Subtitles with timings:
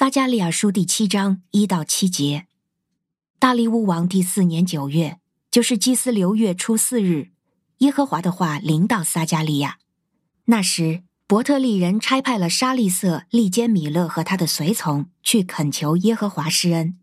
[0.00, 2.46] 撒迦利亚书第七章一到七节，
[3.38, 5.18] 大利乌王第四年九月，
[5.50, 7.32] 就是祭司流月初四日，
[7.80, 9.76] 耶和华的话临到撒迦利亚。
[10.46, 16.96] 那时，伯特利人差派了沙利色、利坚米勒和他的随从去恳求耶和华施恩。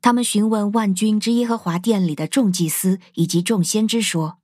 [0.00, 4.38] 他们询问万军之耶和华殿里的众祭司以及众先知说：“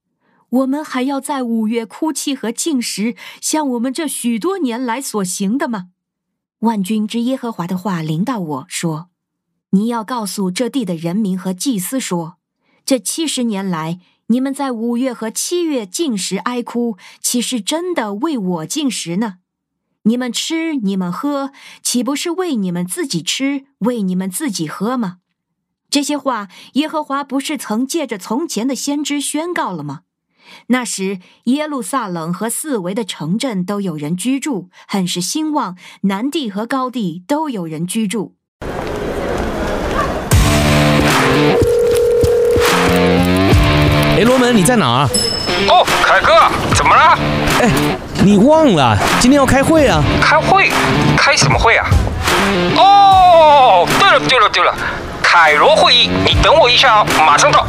[0.50, 5.90] 我们还要在五月哭泣和禁食，像我们这许多年来所行的吗？”
[6.64, 9.10] 万军之耶和华的话临到我说
[9.72, 12.38] ：“你要告诉这地的人民和祭司说，
[12.86, 19.34] 这七十年来，你们在五月和七月禁食哀哭，岂是真的为我禁食呢？
[20.04, 25.18] 你们吃，你们喝，岂不是为你们自己吃，为你们自己喝吗？
[25.90, 30.00] 这些话，耶和华不是曾借着从前的先知宣告了吗？”
[30.68, 38.34] 那时，耶路撒冷和四围的城镇都有人居住，很是兴旺；南地和高地都有人居住。
[44.16, 45.08] 哎，罗门，你在哪儿？
[45.68, 47.18] 哦，凯哥，怎么了？
[47.60, 47.70] 哎，
[48.24, 50.02] 你忘了今天要开会啊？
[50.20, 50.70] 开会？
[51.16, 51.86] 开什么会啊？
[52.76, 54.74] 哦，对了对了对了，
[55.22, 57.66] 凯罗会议，你等我一下哦，马上到。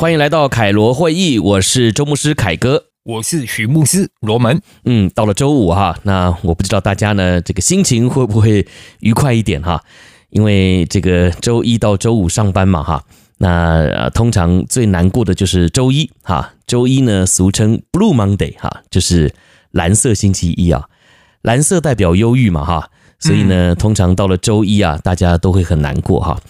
[0.00, 4.62] 欢迎来到凯罗会议，我是周牧师凯哥，我是许牧师罗门。
[4.86, 8.66] 嗯，到了周五哈，那我不知道大家呢这个心情会不会
[9.00, 9.84] 愉快一点哈？
[10.30, 13.04] 因为这个周一到周五上班嘛哈，
[13.36, 16.54] 那通常最难过的就是周一哈。
[16.66, 19.34] 周一呢俗称 Blue Monday 哈，就是
[19.70, 20.88] 蓝色星期一啊，
[21.42, 26.40] 蓝色代表忧郁嘛哈，所以呢通常到了周一啊，大家都会很难过哈。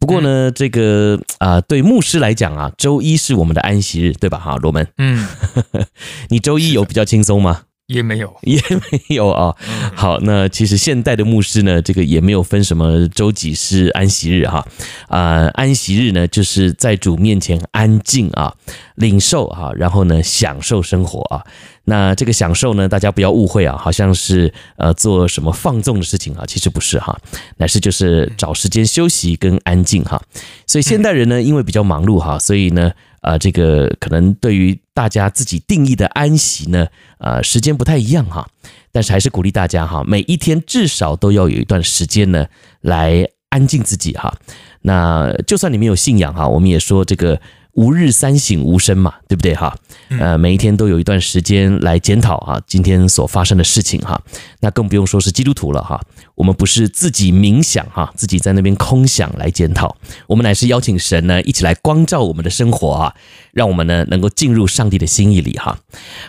[0.00, 4.38] 不过呢，这个啊、呃，对牧师来讲啊，周一是我们的安息日，对吧？
[4.38, 5.28] 哈，罗门，嗯，
[6.30, 7.62] 你周一有比较轻松吗？
[7.90, 9.54] 也没有，也没有啊。
[9.94, 14.64] 好，那其实现代的牧师呢，这个也没有分什么周几是安息日哈。
[15.08, 18.54] 啊，安息日呢，就是在主面前安静啊，
[18.94, 21.44] 领受啊，然后呢，享受生活啊。
[21.84, 27.18] 那这个享受呢，大家不要误会啊，好像是呃做什么放纵的事情啊，其实不是哈，
[27.56, 30.22] 乃是就是找时间休息跟安静哈。
[30.68, 36.86] 所以现代人呢，因为比较忙碌哈，所以呢，啊，这个可能对于大家自己定义的安息呢，
[37.18, 38.48] 啊，时间不太一样哈。
[38.92, 42.46] 但是还是鼓励大家哈，每一天至少都要有一段时间呢，
[42.80, 44.34] 来安静自己哈。
[44.82, 47.40] 那就算你没有信仰哈，我们也说这个。
[47.74, 49.76] 吾日三省吾身嘛，对不对哈？
[50.18, 54.20] 呃，每一天都有一段时间来检讨啊，今天所发生的事情哈。
[54.60, 56.00] 那更不用说是基督徒了哈。
[56.34, 63.14] 我们不是自己冥想哈，自己在那边空想来检讨，我们乃是邀请神呢一起来光照我们的生活啊，
[63.52, 65.78] 让我们呢能够进入上帝的心意里哈。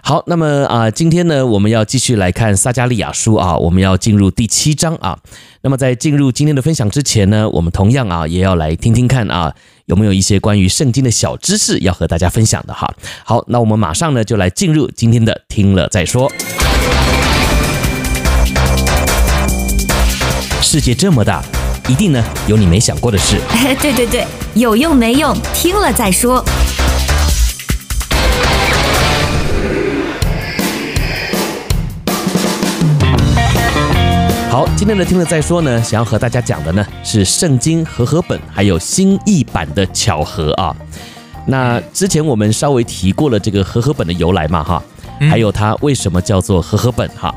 [0.03, 5.17] 好，那么啊，今天呢我们要继续来看撒迦利亚书啊，我们要进入第七章啊。
[5.63, 9.55] 那么在进入今天的分享之前呢，我们同样啊也要来听听看啊。
[9.91, 12.89] 有没有一些关于圣经的小知识要和大家分享的哈？
[13.25, 16.31] 好，那我们马上呢就来进入今天的听了再说。
[20.61, 21.43] 世界这么大，
[21.89, 23.35] 一定呢有你没想过的事。
[23.81, 26.41] 对对对，有用没用，听了再说。
[34.61, 40.71] 好，今天的听了再说呢，想要和大家讲的呢是圣经和合本还有新译版的巧合啊。
[41.47, 44.83] 那之前我们稍微提过了这个和合本的由来嘛哈，
[45.21, 47.33] 还有它为什么叫做和合本哈。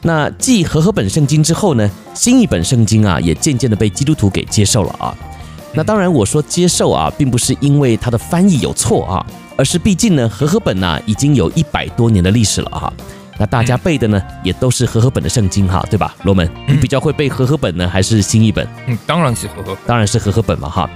[0.00, 5.14] 那继和合本圣经之后呢，新译本圣经啊也渐渐的被基督徒给接受了啊。
[5.74, 9.26] 那当然我说接受啊，并不是因为它的翻译有错啊，
[9.58, 12.90] 而是毕竟呢和合本呢已经有一百多年的历史了哈。
[13.38, 16.14] 那大家背的呢，也都是和合本的圣经哈，对吧？
[16.22, 18.66] 罗门，你比较会背和合本呢，还是新译本？
[18.86, 20.88] 嗯，当然是和合，当然是和合本嘛哈。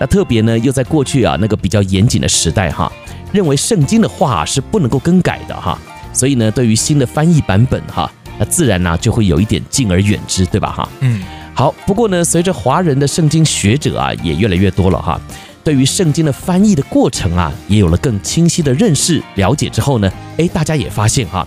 [0.00, 2.90] 那特别呢，又在过去啊那个比较严谨的时代哈，
[3.32, 5.78] 认为圣经的话是不能够更改的哈，
[6.12, 10.88] 所以呢，对于新的翻译版本哈，那自然呢就会有一点敬而远之，对吧哈？
[10.98, 11.22] 嗯，
[11.54, 11.72] 好。
[11.86, 15.20] 不过呢，随着华人的圣经学者啊也越来越多了哈，
[15.62, 21.46] 对于圣经的翻译的过程啊，也有了更清晰的认识了解之后呢，哎，大家也发现哈。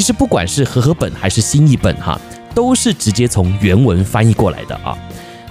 [0.00, 2.18] 其实不管是和合本还是新译本哈，
[2.54, 4.96] 都是直接从原文翻译过来的啊。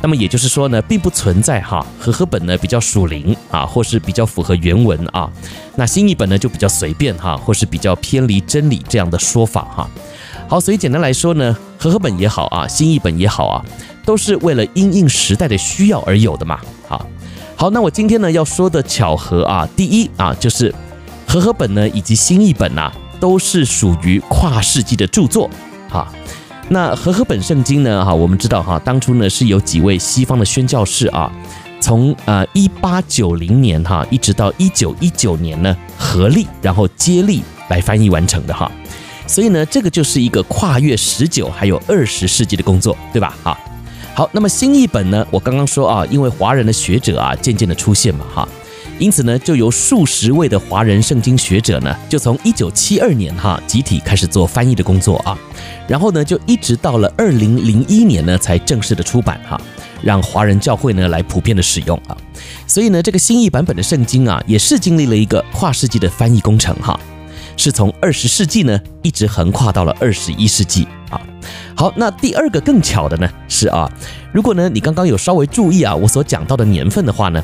[0.01, 5.29] 那么也就是说呢，并不存在哈和合本呢比较属灵啊，或是比较符合原文啊。
[5.75, 9.87] 那新译本呢就比较随便哈，或是比较偏离真理这样的说法哈。
[10.47, 13.63] 好，所以简单来说呢，和合本也好啊，新译本也好啊，
[14.03, 16.59] 都是为了因应时代的需要而有的嘛。
[16.87, 17.05] 好，
[17.55, 20.73] 好，那我今天呢要说的巧合啊，第一啊就是
[21.27, 25.49] 和合本呢以及新译本呐，都是属于跨世纪的著作。
[25.89, 26.07] 哈，
[26.69, 31.31] 那和合本圣经呢，哈，我们知道哈，当初呢是有几位西方的宣教士啊，
[31.81, 38.71] 从呃一八九零年哈一直到一九一九年呢合力然后接力来翻译完成的哈。
[39.25, 43.35] 所以呢，这个就是一个跨越十九还有二十世纪的工作，对吧？
[43.43, 43.55] 哈，
[44.15, 48.47] 好，那么新译本呢，我刚刚说啊，因为华人的学者啊渐渐的出现嘛，哈，
[48.99, 55.37] 因此呢，就由数十位的华人圣经学者呢，就从一九七二年哈集体开始做翻译的工作啊，
[55.87, 59.59] 然后呢，就一直到了二零零一年呢才正式的出版哈，
[60.03, 62.17] 让华人教会呢来普遍的使用啊，
[62.67, 66.99] 所以呢，这个新译版本的圣经啊，也是经历了一个跨世纪的翻译工程哈。
[67.55, 71.19] 是从二十世纪呢，一直横跨到了二十一世纪啊。
[71.75, 73.89] 好，那第二个更巧的呢是啊，
[74.33, 77.43] 如果呢你刚刚有稍微注意啊我所讲到的年份的话呢，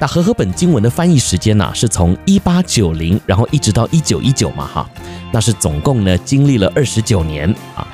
[0.00, 4.90] 那和合本经文的翻译时间呢是从一八九零，然后一直到一九一九嘛哈，
[5.32, 7.86] 那是总共呢经历了二十九年啊。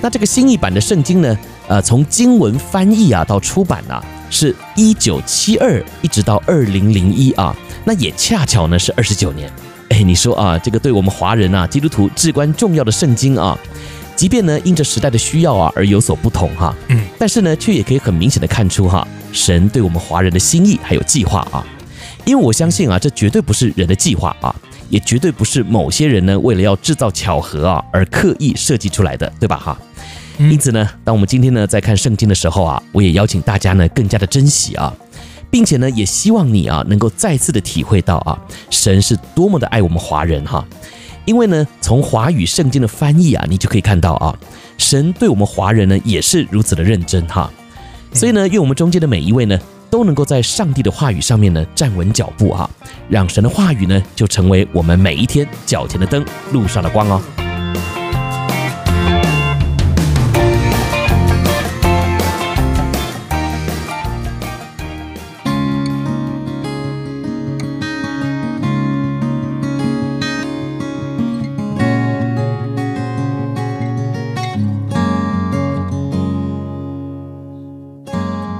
[0.00, 9.50] 那这个新译版的圣经呢，呃，从经文翻译啊到出版啊，是一九七二一直到二零零一啊，那也恰巧呢是二十九年。
[9.90, 13.58] 哎，你说啊，这个对我们华人啊，基督徒至关重要的圣经啊，
[14.18, 21.64] 即便呢因着时代的需要啊而有所不同哈，嗯，但是呢却也可以很明显的看出哈，神对我们华人的心意还有计划啊，
[22.24, 24.52] 因为我相信啊，这绝对不是人的计划啊，
[24.90, 29.78] 也绝对不是某些人呢为了要制造巧合啊而刻意设计出来的，对吧哈？
[30.38, 34.92] 因此呢，当我们今天呢在看圣经的时候啊，我也邀请大家呢更加的珍惜啊。
[35.50, 38.38] 并且呢，也希望你啊，能够再次的体会到啊，
[38.68, 40.62] 神是多么的爱我们华人哈。
[41.28, 44.34] 因为呢，从华语圣经的翻译啊，你就可以看到啊，
[44.78, 47.52] 神对我们华人呢也是如此的认真哈。
[48.14, 49.60] 所以呢，愿我们中间的每一位呢，
[49.90, 52.68] 都能够在上帝的话语上面呢站稳脚步哈，
[53.10, 57.20] 让神的话语呢就成为我们每一天脚前的灯，路上的光哦。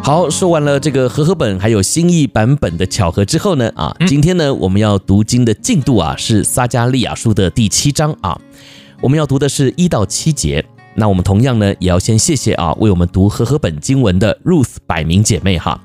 [0.08, 8.40] 好，说完了这个和合本还有新译版本的巧合之后呢，啊，今天呢我们要读经的进度啊是撒加利亚书的第七章啊，
[9.02, 10.64] 我们要读的是一到七节。
[10.94, 15.78] 那我们同样呢也要先谢谢啊为我们读和合本经文的 Ruth 百名姐妹哈，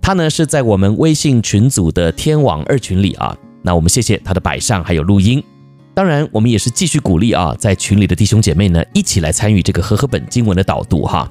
[0.00, 5.42] 她呢是在我们微信群组的天网二群里啊，那我们谢谢她的摆上还有录音。
[5.92, 11.28] 当然，我们也是继续鼓励啊，在群里的弟兄姐妹呢一起来参与这个和合本经文的导读哈。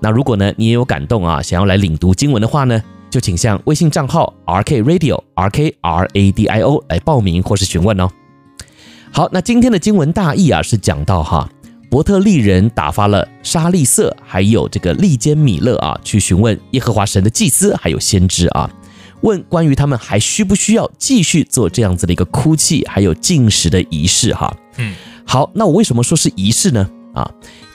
[0.00, 8.08] 那如果呢，你也有感动啊，想要来领读经文的话呢，就请向微信账号 R K Radio R K R A D I O 来报名或是询问哦。
[9.10, 11.48] 好，那今天的经文大意啊，是讲到哈，
[11.90, 18.70] 伯特利人打发了沙利色还有这个利坚米勒啊，去询问耶和华神的祭司还有先知啊，
[19.22, 24.54] 问关于他们还需不需要继续做这样子的一个哭泣还有进食的仪式哈。
[24.76, 26.88] 嗯，好，那我为什么说是仪式呢？
[27.14, 27.28] 啊，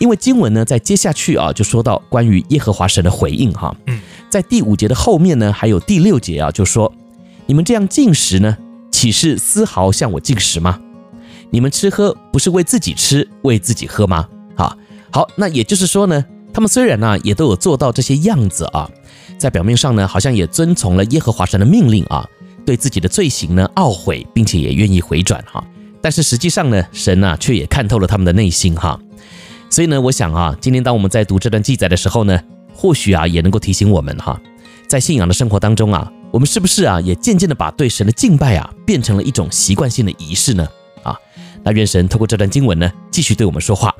[0.03, 3.73] 因为经文呢，在接下去啊，就说到关于耶和华神的回应哈。
[3.88, 6.94] 嗯，在第五节的后面呢，还有第六节啊，就说
[7.45, 8.57] 你们这样进食呢，
[8.92, 10.78] 岂是丝毫向我进食吗？
[11.51, 14.28] 你们吃喝不是为自己吃，为自己喝吗？
[14.57, 14.78] 好，
[15.09, 18.92] 好，那也就是说呢，他们虽然呢，也都有做到这些样子啊，
[19.37, 22.28] 在表面上呢，好像也遵从了耶和华神的命令啊，
[22.66, 25.63] 对自己的罪行呢懊悔，并且也愿意回转哈。
[26.01, 28.99] 但是实际上呢，神呐却也看透了他们的内心哈。
[29.73, 32.39] 所以呢，我想啊，今天当我们在读这段记载的时候呢，
[32.75, 34.39] 或许啊也能够提醒我们哈，
[34.87, 40.68] 在信仰的生活当中啊，我们是不是啊也渐渐的把对神的敬拜啊变成了一种习惯性的仪式呢？
[41.01, 41.18] 啊，
[41.63, 43.92] 那愿神透过这段经文呢，继续对我们说话。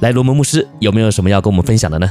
[0.00, 2.10] 来，罗门牧师有没有什么要跟我们分享的呢？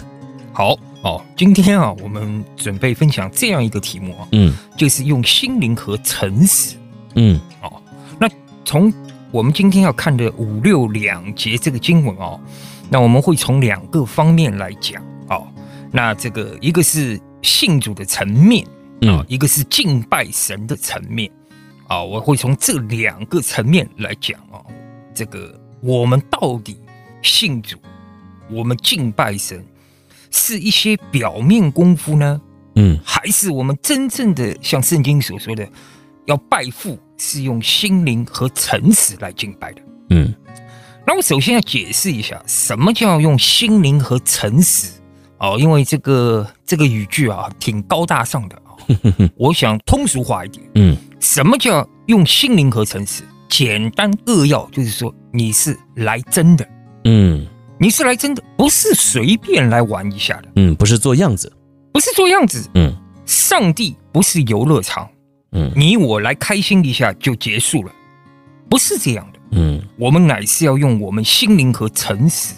[0.52, 6.76] 好哦，今天啊，我们准备分享这样一个题目啊，嗯，就是用心灵和诚实，
[7.14, 7.72] 嗯，哦，
[8.20, 8.28] 那
[8.66, 8.92] 从
[9.30, 12.40] 我们今天要看的五六两节这个经文哦。
[12.90, 15.48] 那我们会从两个方面来讲哦，
[15.92, 18.66] 那这个一个是信主的层面
[19.02, 21.30] 啊，一个是敬拜神的层面
[21.88, 24.62] 啊，我会从这两个层面来讲啊，
[25.14, 26.78] 这个我们到底
[27.22, 27.78] 信主，
[28.50, 29.66] 我们敬拜神
[30.30, 32.40] 是一些表面功夫呢，
[32.76, 35.68] 嗯，还是我们真正的像圣经所说的，
[36.26, 40.34] 要拜父是用心灵和诚实来敬拜的，嗯。
[41.08, 44.90] 那我首先要解释一下，什么叫用心灵和诚实。
[45.38, 48.72] 哦，因为这个这个语句啊，挺高大上的啊。
[49.38, 53.24] 我想通俗化一点，嗯，什么叫用心灵和诚实？
[53.50, 56.68] 简单扼要就是说，你是来真的，
[57.04, 57.46] 嗯，
[57.80, 61.52] 你是来真的，不是随便来玩一下的，嗯，不是做样子，
[61.94, 62.96] 不是做样子，嗯，
[63.26, 65.08] 上帝不是游乐场，
[65.52, 67.92] 嗯，你我来开心一下就结束了，
[68.70, 72.54] 不是这样的，嗯，我们乃是要用我们心灵和诚实，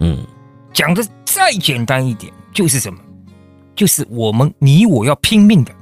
[0.00, 0.24] 嗯。
[0.72, 2.98] 讲的再简单一点，就是什么？
[3.74, 5.72] 就是我们你我要拼命的，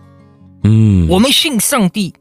[0.62, 2.14] 嗯，我们信上帝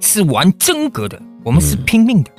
[0.00, 2.30] 是玩真格的，我们是拼命的。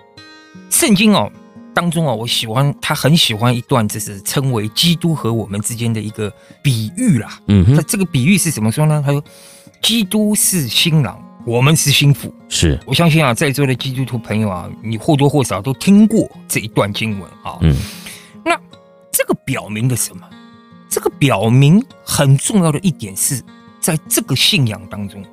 [0.71, 1.31] 圣经哦
[1.75, 7.39] 当中啊，我喜欢他很喜欢一段，就是称为基督和我们之间的一个比喻啦。
[7.47, 9.03] 嗯，那这个比喻是怎么说呢？
[9.05, 9.23] 他说，
[9.79, 12.31] 基督是新郎，我们是心腹。
[12.49, 17.57] 是我相信啊，在座的基督徒朋友啊，你或多或少都听过这一段经文啊。
[17.61, 17.73] 嗯。
[18.43, 18.59] 那
[19.13, 20.27] 这个表明了什么？
[20.89, 23.41] 这个表明很重要的一点是，
[23.79, 25.23] 在这个信仰当中，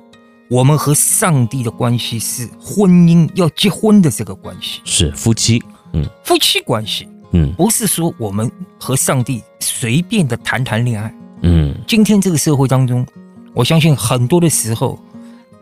[0.49, 13.05] 我们和上帝的关系是婚姻要结婚的这个关系，是夫妻，嗯，夫妻关系，嗯，不是说我们和上帝随便的谈谈恋爱，嗯，今天这个社会当中，
[13.53, 14.97] 我相信很多的时候，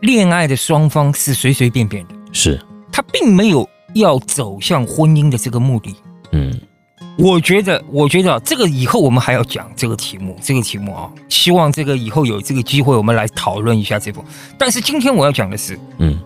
[0.04, 2.60] 恋爱的双方是随随便便的，是，
[2.92, 5.94] 他并没有要走向婚姻的这个目的，
[6.32, 6.60] 嗯。
[7.16, 14.24] 我觉得，我觉得这个以后我们还要讲这个题目，这个题目啊，希望这个以后有这个机会，我们来讨论一下这部。
[14.58, 16.18] 但是今天我要讲的是，嗯，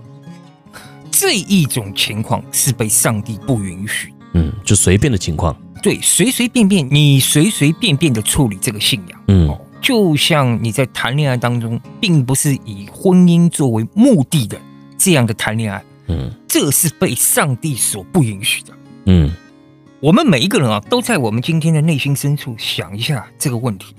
[1.10, 14.58] 这一种情况是被上帝不允许，嗯，就随便的情况，对，随随便便，你随随便便的处理这个信仰，嗯，就像你在谈恋爱当中，并不是以婚姻作为目的的
[14.96, 18.72] 这样的谈恋爱，嗯，这是被上帝所不允许的，
[19.06, 19.30] 嗯。
[20.00, 23.96] 我们每一个人啊，都在我们今天的内心深处想一下这个问题：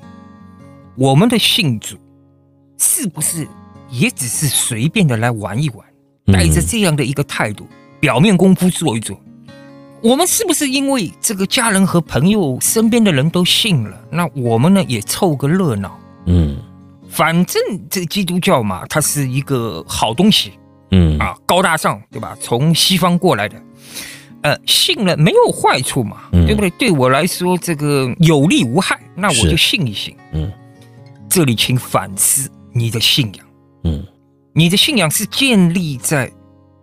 [0.95, 1.98] 我们的信主
[2.77, 3.45] 是不是
[3.89, 5.86] 也只是随便的来玩一玩，
[6.31, 7.67] 带着这样的一个态度，
[8.00, 9.19] 表面功夫做一做？
[10.01, 16.00] 我们是不是因为这个家人和朋友身边的人都信了，那我们呢也凑个热闹？
[16.25, 16.58] 嗯，
[17.10, 20.53] 反正这基督教嘛，它是一个好东西，
[20.91, 22.38] 嗯啊，高大上，对吧？
[22.39, 23.62] 从西方过来的。
[24.41, 26.70] 呃，信了没有坏处嘛，嗯、对不对？
[26.72, 30.15] 对我来说，这个有利无害，那我就信一信。
[30.32, 30.50] 嗯，
[31.29, 33.46] 这里请反思你的信仰。
[33.84, 34.01] 嗯，
[34.53, 36.32] 你的信仰是建立在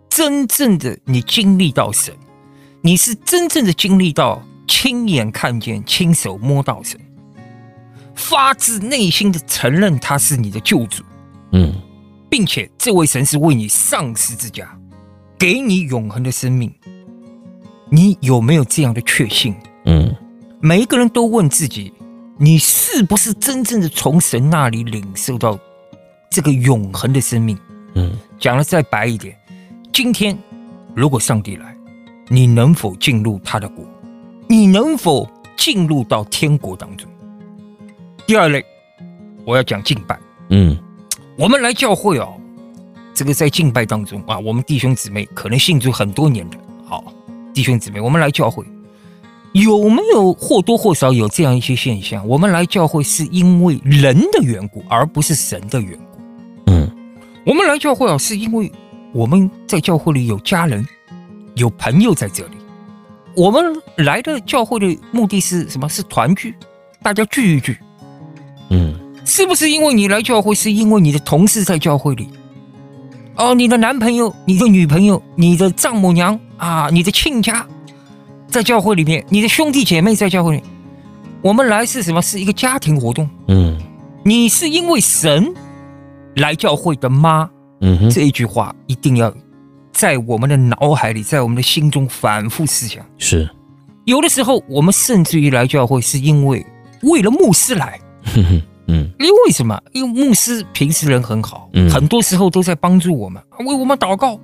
[0.07, 2.13] 真正的你经历到神，
[2.81, 6.99] 你是真正的经历到亲眼看见、亲手摸到神，
[8.15, 11.03] 发自内心的承认他是你的救主。
[11.51, 11.73] 嗯，
[12.29, 14.77] 并且这位神是为你上十字架，
[15.39, 16.73] 给你永恒的生命。
[17.89, 19.55] 你有没有这样的确信？
[19.85, 20.13] 嗯，
[20.59, 21.93] 每一个人都问自己，
[22.37, 25.57] 你是不是真正的从神那里领受到
[26.29, 27.57] 这个永恒的生命？
[27.95, 29.37] 嗯，讲的再白一点，
[29.93, 30.37] 今天
[30.93, 31.76] 如果上帝来，
[32.29, 33.85] 你能否进入他的国？
[34.47, 37.09] 你能否进入到天国当中？
[38.25, 38.63] 第二类，
[39.45, 40.19] 我要讲敬拜。
[40.49, 40.77] 嗯，
[41.37, 42.33] 我们来教会哦，
[43.13, 47.03] 这个在敬拜当中啊，我们弟兄姊妹可能信主很多年的，好。
[47.53, 48.63] 弟兄姊妹，我们来教会
[49.53, 52.27] 有没有或多或少有这样一些现象？
[52.27, 56.19] 我们来教会是因为人的缘故，而不是神的缘故。
[56.67, 56.91] 嗯，
[57.45, 58.71] 我们来教会啊，是因为
[59.11, 60.85] 我们在教会里有家人、
[61.57, 62.57] 有朋友在这里。
[63.35, 63.63] 我们
[63.97, 65.87] 来的教会的目的是什么？
[65.89, 66.55] 是团聚，
[67.03, 67.77] 大家聚一聚。
[68.69, 68.95] 嗯，
[69.25, 72.29] 是不是因为你来教会，是因为你的同事在教会里？
[73.35, 76.39] 哦，你的男朋友、你的女朋友、你的丈母娘。
[76.57, 77.63] 啊，你的亲家
[78.47, 80.63] 在教会里面，你的兄弟姐妹在教会里，
[81.43, 82.19] 我们来是什么？
[82.19, 83.29] 是一个家庭活动。
[83.47, 83.79] 嗯，
[84.25, 85.53] 你是因为神
[86.37, 87.47] 来教会的吗？
[87.81, 89.31] 嗯哼，这一句话一定要
[89.97, 93.03] 在我们的脑海里，在我们的心中反复思想。
[93.17, 93.49] 是，
[94.05, 96.63] 有的时候我们甚至于来教会是因为
[97.01, 97.99] 为了牧师来。
[98.35, 99.81] 嗯 嗯，因为什么？
[99.93, 104.39] 因为牧师平时人很好，嗯，很多时候都在帮助我们，为我们祷告。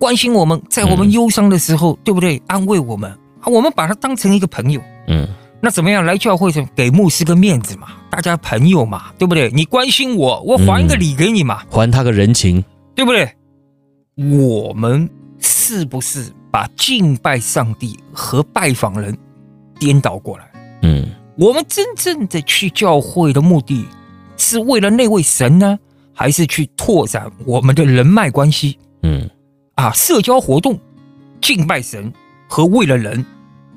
[0.00, 2.42] 关心我们，在我们忧伤的时候，嗯、对不对？
[2.48, 4.82] 安慰我们，我们把他当成一个朋友。
[5.06, 5.28] 嗯，
[5.62, 6.04] 那怎么样？
[6.04, 9.48] 来教会是给牧师个面子嘛，大家朋友嘛，对不对？
[9.54, 12.64] 你关心我，我还一个礼给你嘛，嗯、还他个人情，
[12.96, 13.30] 对不对？
[14.16, 15.08] 我们
[15.38, 19.14] 是不是把敬拜上帝和拜访人
[19.78, 20.50] 颠倒过来？
[20.80, 21.06] 嗯，
[21.36, 23.84] 我们真正的去教会的目的
[24.38, 25.78] 是为了那位神呢，
[26.14, 28.78] 还是去拓展我们的人脉关系？
[29.02, 29.28] 嗯。
[29.74, 30.80] 啊，社交活动、
[31.42, 32.10] 敬拜神
[32.48, 33.22] 和为了人，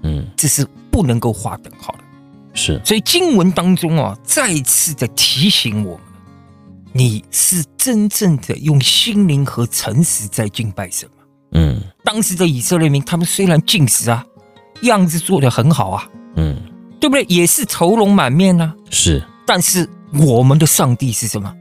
[0.03, 1.99] 嗯，这是不能够划等号的。
[2.53, 2.79] 是。
[2.85, 6.03] 所以经文当中啊，再次的提醒我们，
[6.91, 11.23] 你是真正的用心灵和诚实在敬拜神吗？
[11.51, 14.25] 嗯，当时的以色列民，他们虽然进食啊，
[14.81, 16.57] 样子做得很好啊，嗯，
[16.99, 17.23] 对不对？
[17.25, 19.23] 也是愁容满面啊，是。
[19.45, 21.53] 但是我们的上帝是什么？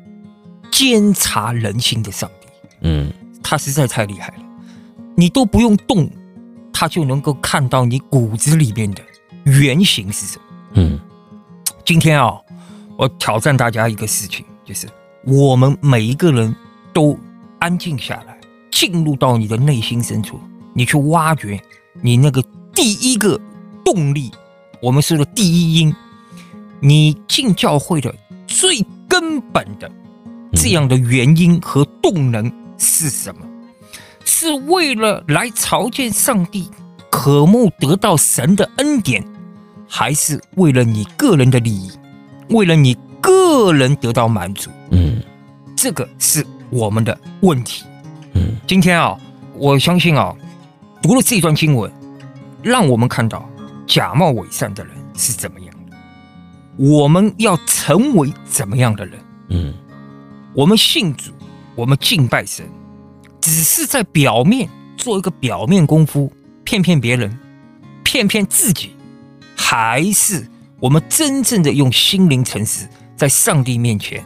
[0.71, 2.49] 监察人心的上帝，
[2.83, 4.43] 嗯，他实在太厉害了，
[5.15, 6.11] 你都不用动，
[6.73, 9.03] 他就能够看到你骨子里面的
[9.45, 10.45] 原型是什么。
[10.75, 11.01] 嗯，
[11.85, 12.39] 今天啊，
[12.99, 14.87] 我挑战大家一个事情，就是
[15.31, 16.57] 我们每一个人
[16.91, 17.19] 都
[17.59, 20.41] 安静下来，进入到你的内心深处，
[20.73, 21.61] 你去挖掘
[22.01, 22.43] 你那个
[22.75, 23.39] 第一个
[23.85, 24.33] 动力，
[24.81, 25.95] 我们说的第一因，
[26.81, 28.15] 你进教会的
[28.47, 29.91] 最根本的。
[30.55, 33.43] 这样的原因和动能是什么？
[34.25, 36.71] 是为了来朝见上帝，
[37.11, 39.23] 渴慕得到神的恩典，
[39.87, 41.91] 还是为了你个人的利益，
[42.49, 44.71] 为了你个人得到满足？
[44.91, 45.23] 嗯，
[45.77, 47.85] 这个是我们的问题。
[48.35, 49.19] 嗯，今天啊，
[49.55, 50.35] 我相信啊，
[51.03, 51.93] 读了这段经文，
[52.63, 53.49] 让我们看到
[53.87, 55.97] 假冒伪善的人是怎么样的，
[56.77, 59.19] 我们要成为怎么样的人？
[59.49, 59.75] 嗯。
[60.55, 61.31] 我们信主，
[61.77, 62.67] 我们敬拜神，
[63.41, 66.33] 只是在表面做一个表面功夫，
[66.65, 67.39] 骗骗别人，
[68.03, 68.97] 骗骗自己，
[69.55, 70.49] 还是
[70.81, 74.25] 我们真正的用心灵诚实，在上帝面前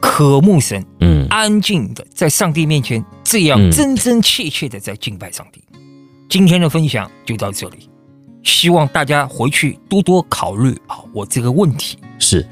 [0.00, 5.62] 渴慕神，嗯，安静的在上帝面前这样真真切切的在敬拜上帝。
[5.74, 5.80] 嗯、
[6.28, 7.88] 今天的分享就到这里，
[8.42, 12.44] 希望大家回去多多考虑啊，我这个问题是。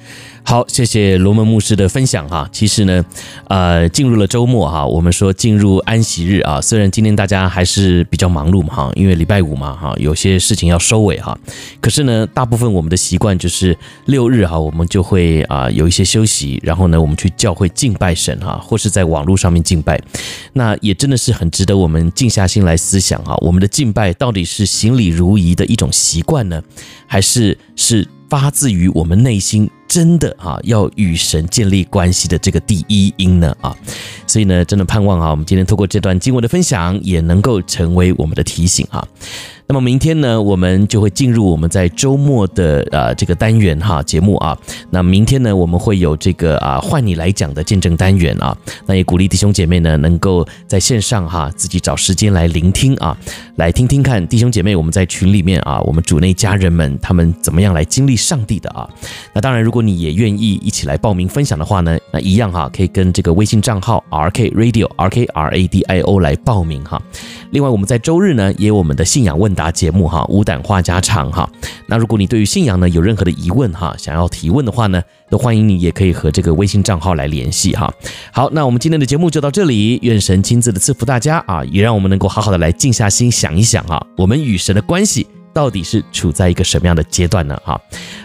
[0.42, 2.48] 好，谢谢罗门牧师的分享哈。
[2.50, 3.04] 其实呢，
[3.48, 6.60] 呃，进入了周末哈，我们说进入安息日啊。
[6.60, 11.38] 虽然今天大家还是比较忙碌嘛哈，因为礼拜五嘛哈，有些事情要收尾哈。
[11.80, 20.00] 可是呢，大部分我们的习惯就是六日哈，我们就会啊有一些休息，然后呢，我们去教会敬拜神哈，或是在网络上面敬拜。
[20.54, 26.60] 那也真的是很值得我们静下心来思想哈，我们的敬拜到底是行礼如仪的一种习惯呢，
[27.06, 29.70] 还是是发自于我们内心？
[29.90, 33.76] 真的哈，要与神建立关系的这个第一因呢啊，
[34.24, 39.04] 所以呢，真的盼望啊，我们今天透过这段经文的分享，也能够成为我们的提醒啊。
[39.66, 44.56] 那么明天呢，我们就会进入我们在周末的呃这个单元哈节目啊。
[44.90, 48.56] 那明天呢，我们会有这个啊换你来讲的见证单元啊。
[48.86, 53.16] 那也鼓励弟兄姐妹呢，能够在线上哈自己找时间来聆听啊，
[53.56, 58.88] 来听听看弟兄姐妹我们在群里面啊，我们主内家人们他们怎么样来经历上帝的啊。
[59.32, 67.00] 那当然，如果你也愿意一起来报名分享的话呢，那一样哈可以跟这个微信账号 R K Radio R K R A D I O 来报名哈。
[67.50, 71.50] 另外，我们在周日呢也有我们的信仰问答节目哈，无胆话家常哈。
[71.86, 77.92] 那如果你对于信仰呢有任何的疑问哈，想要提问的话呢，都欢迎你也可以和这个微信账号来联系哈。
[78.32, 87.60] 好，那我们今天的节目就到这里，愿神亲自的赐福大家啊，也让我们能够好好的来静下心想一想哈，我们与神的关系到底是处在一个什么样的阶段呢？
[87.64, 87.80] 哈，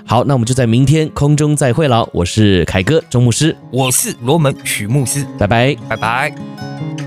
[0.05, 2.07] 好，那我们就在明天空中再会了。
[2.11, 7.04] 我是凯哥钟牧师，我是罗门许牧师，拜拜，拜拜。